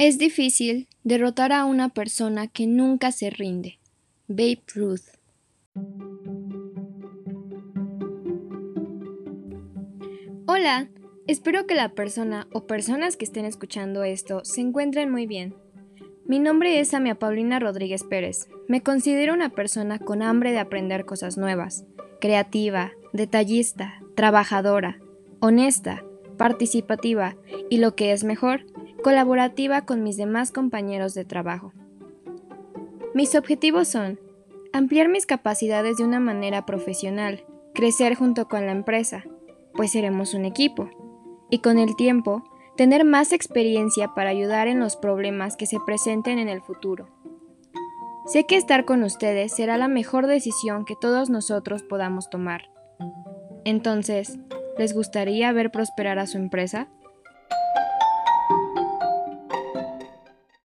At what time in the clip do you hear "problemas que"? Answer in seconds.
44.96-45.66